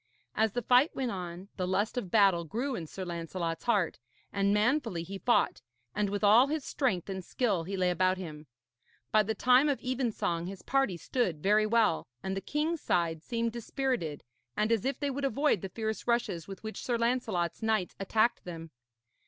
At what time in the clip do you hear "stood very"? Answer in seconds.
10.97-11.67